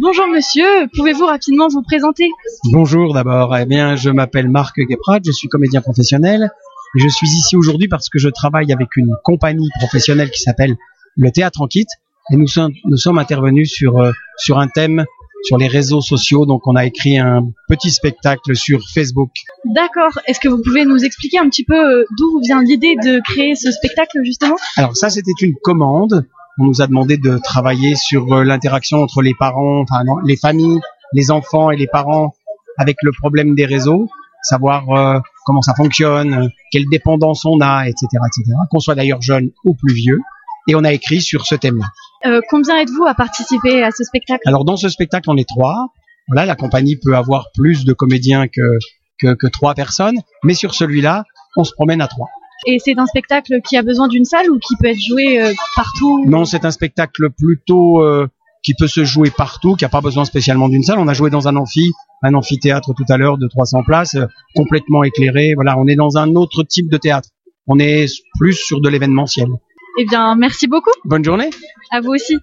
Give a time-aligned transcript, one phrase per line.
[0.00, 0.64] Bonjour monsieur,
[0.96, 2.28] pouvez-vous rapidement vous présenter?
[2.72, 6.50] Bonjour d'abord, eh bien je m'appelle Marc Geprat, je suis comédien professionnel.
[6.96, 10.76] Et je suis ici aujourd'hui parce que je travaille avec une compagnie professionnelle qui s'appelle
[11.16, 11.86] le Théâtre en Kit.
[12.32, 15.04] Et nous sommes, nous sommes intervenus sur, euh, sur un thème
[15.44, 16.46] sur les réseaux sociaux.
[16.46, 19.30] Donc on a écrit un petit spectacle sur Facebook.
[19.64, 23.20] D'accord, est-ce que vous pouvez nous expliquer un petit peu euh, d'où vient l'idée de
[23.24, 24.56] créer ce spectacle justement?
[24.76, 26.26] Alors ça c'était une commande.
[26.62, 30.36] On nous a demandé de travailler sur euh, l'interaction entre les parents, enfin non, les
[30.36, 30.78] familles,
[31.12, 32.34] les enfants et les parents
[32.78, 34.08] avec le problème des réseaux,
[34.44, 38.56] savoir euh, comment ça fonctionne, quelle dépendance on a, etc., etc.
[38.70, 40.20] Qu'on soit d'ailleurs jeune ou plus vieux.
[40.68, 41.86] Et on a écrit sur ce thème-là.
[42.26, 44.42] Euh, combien êtes-vous à participer à ce spectacle?
[44.46, 45.88] Alors dans ce spectacle, on est trois.
[46.28, 48.78] Voilà, la compagnie peut avoir plus de comédiens que,
[49.18, 51.24] que, que trois personnes, mais sur celui-là,
[51.56, 52.28] on se promène à trois.
[52.66, 55.52] Et c'est un spectacle qui a besoin d'une salle ou qui peut être joué euh,
[55.74, 58.28] partout Non, c'est un spectacle plutôt euh,
[58.62, 60.98] qui peut se jouer partout, qui n'a pas besoin spécialement d'une salle.
[60.98, 61.90] On a joué dans un amphi,
[62.22, 65.54] un amphithéâtre tout à l'heure de 300 places, euh, complètement éclairé.
[65.54, 67.30] Voilà, on est dans un autre type de théâtre.
[67.66, 68.06] On est
[68.38, 69.48] plus sur de l'événementiel.
[69.98, 70.92] Eh bien, merci beaucoup.
[71.04, 71.50] Bonne journée.
[71.90, 72.36] À vous aussi.